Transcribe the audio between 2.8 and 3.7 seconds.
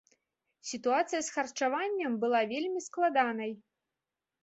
складанай.